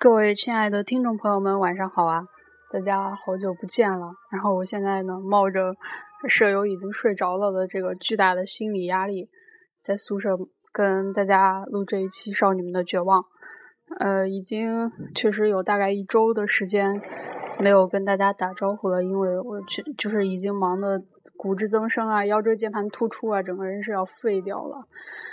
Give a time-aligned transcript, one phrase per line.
[0.00, 2.22] 各位亲爱的听众朋友们，晚上好啊！
[2.72, 4.12] 大家好久不见了。
[4.30, 5.74] 然后我现在呢，冒着
[6.28, 9.28] 舍友已经睡着了的这个巨大的心理压力，
[9.82, 10.38] 在宿舍
[10.72, 13.22] 跟大家录这一期《少女们的绝望》。
[13.98, 17.02] 呃，已经确实有大概一周的时间
[17.58, 21.02] 没有跟大家打招呼了，因为我去就是已经忙的
[21.36, 24.86] 骨质增生啊，腰椎间盘突出啊，整个人是要废掉了。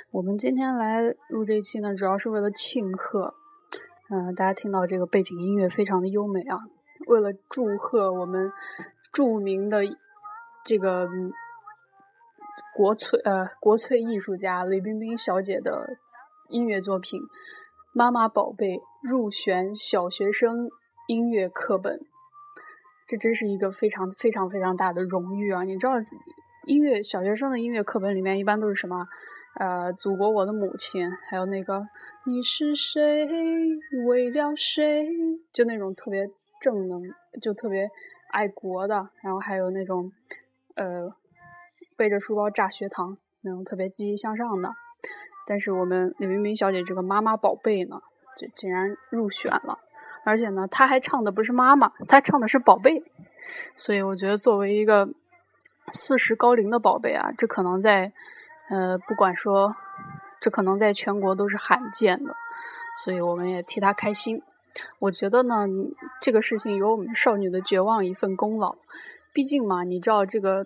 [0.10, 3.36] 我们今天来录这一期呢，主要是为了庆贺。
[4.08, 6.60] 嗯，大家听到这个背景音乐非常的优美啊！
[7.08, 8.52] 为了祝贺我们
[9.12, 9.82] 著名的
[10.64, 11.10] 这个
[12.76, 15.98] 国粹呃国粹艺术家李冰冰小姐的
[16.50, 17.20] 音乐作品
[17.94, 20.70] 《妈妈宝贝》入选小学生
[21.08, 22.00] 音乐课本，
[23.08, 25.64] 这真是一个非常非常非常大的荣誉啊！
[25.64, 25.94] 你知道，
[26.68, 29.08] 音乐小学生的音乐课本里面一般都是什么？
[29.58, 31.88] 呃，祖国，我的母亲，还有那个
[32.26, 33.26] 你是谁，
[34.06, 35.08] 为了谁，
[35.54, 37.02] 就那种特别正能，
[37.42, 37.90] 就特别
[38.32, 40.12] 爱国的，然后还有那种
[40.76, 41.16] 呃
[41.96, 44.74] 背着书包炸学堂那种特别积极向上的。
[45.48, 48.02] 但是我们李冰冰小姐这个妈妈宝贝呢，
[48.38, 49.80] 就竟然入选了，
[50.26, 53.02] 而且呢，她还唱的不是妈妈，她唱的是宝贝。
[53.78, 55.08] 所以我觉得，作为一个
[55.94, 58.12] 四十高龄的宝贝啊，这可能在。
[58.70, 59.76] 呃，不管说，
[60.42, 62.36] 这可能在全国都是罕见的，
[63.04, 64.42] 所以我们也替他开心。
[65.00, 65.68] 我觉得呢，
[66.22, 68.76] 这个事情有我们少女的绝望一份功劳。
[69.32, 70.66] 毕竟嘛，你知道这个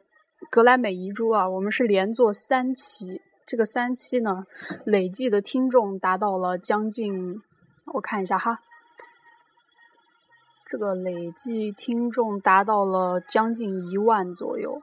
[0.49, 4.45] 格莱美遗珠啊，我们是连做三期，这个三期呢，
[4.85, 7.41] 累计的听众达到了将近，
[7.93, 8.59] 我看一下哈，
[10.65, 14.81] 这个累计听众达到了将近一万左右。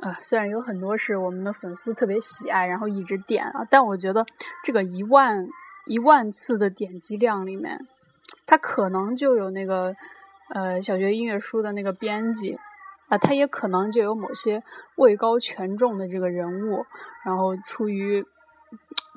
[0.00, 4.24] 啊，虽然有很多是我们的粉丝特别喜爱，然后一直点啊，但我觉得
[4.64, 5.46] 这个一万
[5.86, 7.86] 一万次的点击量里面，
[8.46, 9.94] 他可能就有那个
[10.48, 12.58] 呃小学音乐书的那个编辑
[13.08, 14.62] 啊，他也可能就有某些
[14.96, 16.86] 位高权重的这个人物，
[17.22, 18.24] 然后出于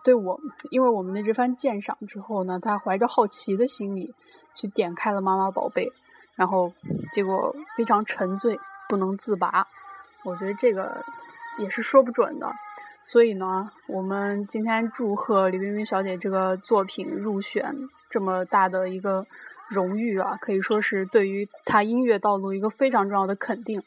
[0.03, 0.38] 对我，
[0.69, 4.13] 因为我们的这番鉴赏之后呢，他怀着好奇的心理
[4.53, 5.94] 去点开了妈妈宝贝，
[6.36, 6.74] 然后
[7.13, 8.59] 结果非常沉醉，
[8.90, 9.69] 不能自拔。
[10.23, 11.03] 我觉得这个
[11.57, 12.51] 也是说不准的，
[13.01, 17.75] 所以呢，我们今天祝贺李冰冰小姐这个作品入选
[18.09, 19.25] 这么大的一个
[19.69, 23.83] 荣誉啊，可以说是对于她音乐道路一个非常重要的肯定。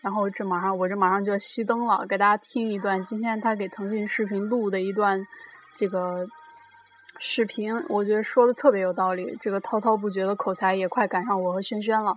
[0.00, 5.26] 然后这马上我这马上就要熄灯了，给大家听一段今天她给腾讯视频录的一段
[5.74, 6.26] 这个
[7.18, 12.12] 视频，我觉得说的特别有道理，这个滔滔不绝的口才也快赶上我和轩轩了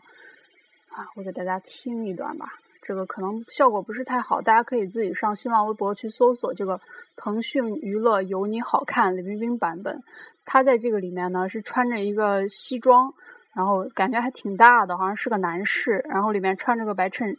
[0.89, 1.07] 啊！
[1.15, 2.47] 我给大家听一段吧。
[2.81, 6.79] 这个可能效果不是太好，大家可以自己上新浪微博去搜索这个
[7.15, 10.01] 腾讯娱乐有你好看李冰冰版本。
[10.45, 13.13] 他在这个里面呢是穿着一个西装，
[13.53, 16.03] 然后感觉还挺大的，好像是个男士。
[16.09, 17.37] 然后里面穿着个白衬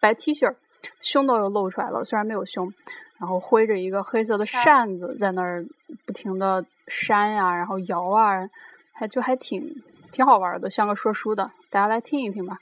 [0.00, 0.54] 白 T 恤，
[1.00, 2.72] 胸都又露出来了，虽然没有胸。
[3.18, 5.62] 然后挥着一个黑色的扇子在那儿
[6.06, 8.48] 不停的扇呀，然后摇啊，
[8.94, 9.62] 还就还挺
[10.10, 11.50] 挺好玩的，像个说书的。
[11.68, 12.56] 大家来听一听吧。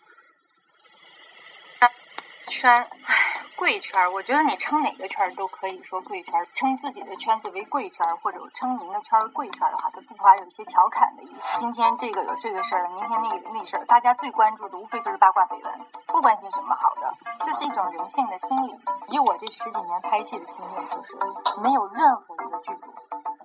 [2.48, 2.72] 圈，
[3.04, 3.14] 唉，
[3.56, 11.58] 贵圈我觉得你称哪个圈都可以说贵圈称自己的圈子为贵圈或者称您的圈贵圈的话，它不乏有一些调侃的意思。
[11.58, 17.14] 今天这个有这个事儿，明天那个那事儿，大家最关注的无非就是八卦绯闻，不关心什么好的，
[17.44, 18.78] 这是一种人性的心理。
[19.08, 21.16] 以我这十几年拍戏的经验，就是
[21.62, 22.92] 没有任何一个剧组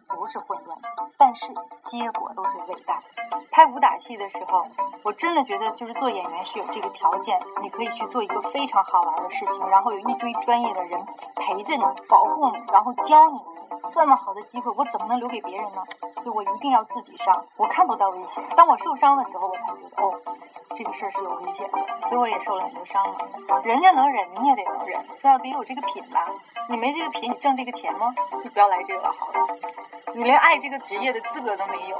[0.07, 1.47] 不是混乱的，但是
[1.83, 3.22] 结果都是伟大的。
[3.51, 4.65] 拍武打戏的时候。
[5.03, 11.05] 我真的觉得，就是做演员是有这个条件，你可以去做一个非常好玩的事情，然后有一堆专业的人
[11.35, 13.39] 陪着你、保护你，然后教你。
[13.89, 15.83] 这么好的机会，我怎么能留给别人呢？
[16.21, 17.45] 所以我一定要自己上。
[17.57, 20.21] 我看不到危险，当我受伤的时候，我才觉得哦，
[20.73, 22.07] 这个事儿是有危险的。
[22.07, 23.03] 所以我也受了很多伤。
[23.63, 26.29] 人家能忍，你也得能忍，重要得有这个品吧？
[26.69, 28.15] 你没这个品，你挣这个钱吗？
[28.41, 29.57] 你不要来这个了，好了。
[30.15, 31.97] 你连爱这个职业的资格都没有。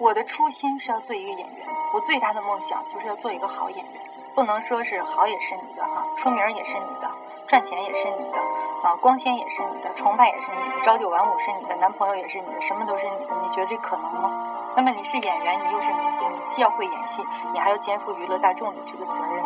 [0.00, 4.02] 我的初心是要做一个演员，我最大的梦想就是要做一个好演员。
[4.34, 7.10] 不能说是好也是你的哈，出名也是你的，
[7.46, 8.38] 赚钱也是你的，
[8.82, 13.36] 啊，光鲜也是你的，崇拜也是你的，朝九晚五是你的，男朋友也是你的，什么都是你的。
[13.42, 14.72] 你觉得这可能吗？
[14.74, 17.22] 那么你是演员，你又是明星，你既要会演戏，
[17.52, 19.44] 你还要肩负娱乐大众的这个责任。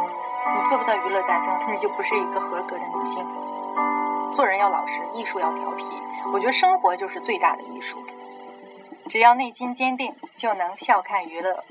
[0.56, 3.26] 你做不到娱乐大众， 你就不是一个合格的明星。
[4.30, 5.84] 做人要老实，艺术要调皮。
[6.32, 7.98] 我觉得生活就是最大的艺术。
[9.14, 11.62] 只要内心坚定，就能笑看娱乐。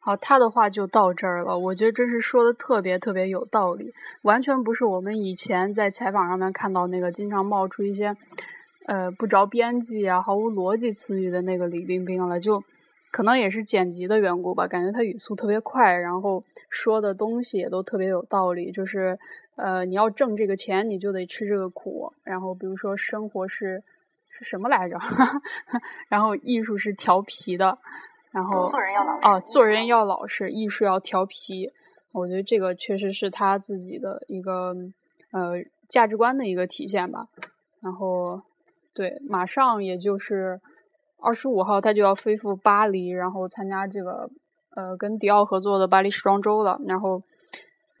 [0.00, 1.56] 好，他的话就到这儿了。
[1.56, 3.92] 我觉得这是说的特别特别有道理，
[4.22, 8.16] 完全不是我们以前在采访上面看到那个经常冒出一些
[8.86, 12.64] 呃不着边际啊、毫无逻辑词语的那个李冰冰了，就。
[13.12, 18.70] 可能也是剪辑的缘故吧，感觉他语速特别快，然后说的东西也都特别有道理。
[18.70, 19.18] 就是，
[19.54, 22.12] 呃，你要挣这个钱，你就得吃这个苦。
[22.24, 23.82] 然后，比如说，生活是
[24.28, 24.98] 是什么来着？
[26.08, 27.78] 然后，艺术是调皮的。
[28.30, 29.28] 然后，做人要老实。
[29.28, 31.72] 哦，做人要老实，艺术要调皮。
[32.12, 34.74] 我觉得这个确实是他自己的一个
[35.32, 35.54] 呃
[35.88, 37.28] 价值观的一个体现吧。
[37.80, 38.42] 然后，
[38.94, 40.60] 对，马上也就是。
[41.18, 44.30] 二十五号他就要飞赴巴黎，然后参加这个
[44.76, 46.78] 呃跟迪奥合作的巴黎时装周了。
[46.86, 47.22] 然后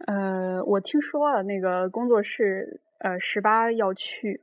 [0.06, 4.42] 呃，我听说了那个工作室呃十八要去，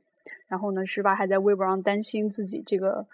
[0.54, 3.04] 然后呢十八还在微博上担心自己这个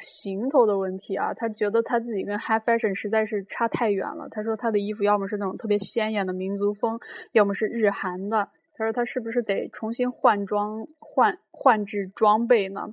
[0.00, 4.28] 行头的问题啊，他觉得他自己跟 High Fashion 实在是差太远了。
[4.28, 6.98] 他说他的衣服要么是那种特别鲜艳的民族风，
[7.30, 8.48] 要么是日韩的。
[8.74, 12.92] 他说他是不是得重新换装换换制装备呢？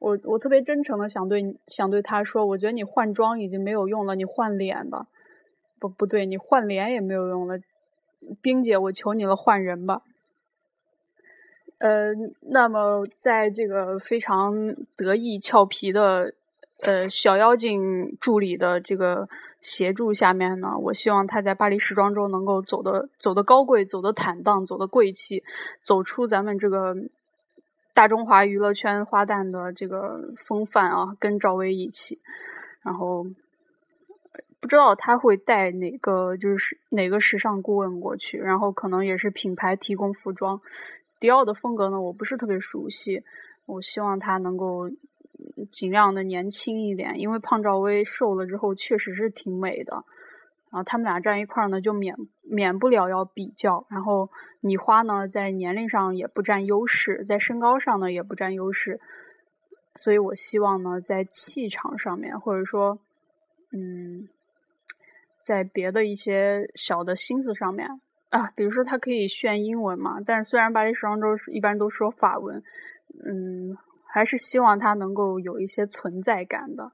[0.00, 5.06] 我我特别真诚的想对想对他说，我觉得你换装已经没有用了，你换脸吧。
[5.78, 7.60] 不不对，你换脸也没有用了。
[8.42, 10.02] 冰姐，我求你了，换人吧。
[11.84, 16.32] 呃，那么在这个非常得意俏皮的
[16.80, 19.28] 呃小妖精助理的这个
[19.60, 25.44] 协助下面呢，我希望他在巴黎时装周能够走的走的高贵，走的坦荡，走的贵气，
[25.82, 26.96] 走出咱们这个。
[27.92, 32.18] 大中华娱乐圈花旦的这个风范啊，跟赵薇一起，
[32.82, 33.24] 然后
[34.58, 40.60] 不知道他会带哪个，就是哪个时尚顾问过去，然后可能也是品牌提供服装。
[41.24, 43.24] 迪奥的风格呢，我不是特别熟悉，
[43.64, 44.90] 我希望他能够
[45.72, 50.04] 尽量的年轻一点，因为胖赵薇瘦了之后确实是挺美的。
[50.70, 53.86] 然后他们俩站一块儿呢，就免免不了要比较。
[53.88, 54.28] 然后
[54.60, 59.00] 你花呢，在年龄上也不占优势，在身高上呢也不占优势。
[59.94, 62.98] 所以我希望呢，在气场上面，或者说，
[63.72, 64.28] 嗯，
[65.40, 67.88] 在别的一些小的心思上面
[68.34, 70.20] 啊，比如说他可以炫英文嘛。
[70.24, 72.62] 但虽然巴黎时装周一般都说法文，
[73.24, 73.76] 嗯，
[74.06, 76.92] 还是希望他能够有一些存在感的，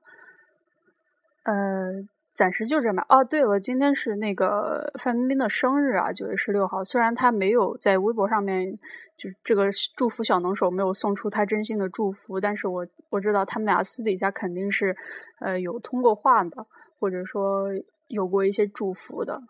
[1.44, 2.08] 呃。
[2.32, 3.22] 暂时就这么哦。
[3.22, 6.82] 对了，今天是那个范冰冰的生日啊，九月十六号。
[6.82, 8.78] 虽然她没有在微博上面，
[9.18, 14.96] 就这个祝福小能手没有送出她真心的祝福，但是我我知道他们俩私底下肯定是，
[15.40, 16.66] 呃，有通过话的，
[16.98, 17.68] 或者说
[18.06, 19.42] 有过一些祝福的。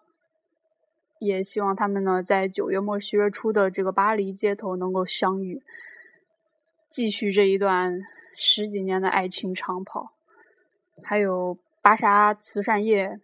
[1.20, 5.62] 也希望他们呢，在九月末十月初的这个巴黎街头能够相遇，
[6.88, 8.00] 继续这一段
[8.34, 10.10] 十几年的爱情长跑，
[11.04, 11.56] 还有。
[11.82, 13.18] 巴莎慈善夜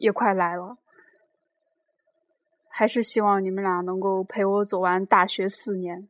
[0.00, 0.76] 也快来了，
[2.68, 6.08] 还是希望你们俩能够陪我走完大学四年，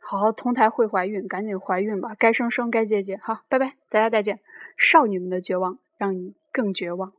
[0.00, 4.40] 好好同台会怀孕，赶紧怀孕吧，该生生，该结结，好，拜拜，大家再见。
[4.76, 7.12] 少女们的绝望，让你更绝望。